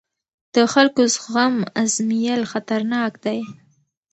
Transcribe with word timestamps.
د 0.55 0.57
خلکو 0.73 1.01
زغم 1.15 1.55
ازمېیل 1.81 2.41
خطرناک 2.51 3.13
دی 3.25 3.39